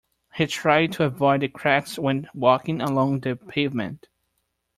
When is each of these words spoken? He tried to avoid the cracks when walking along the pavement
He 0.33 0.47
tried 0.47 0.93
to 0.93 1.03
avoid 1.03 1.41
the 1.41 1.47
cracks 1.47 1.99
when 1.99 2.27
walking 2.33 2.81
along 2.81 3.19
the 3.19 3.35
pavement 3.35 4.07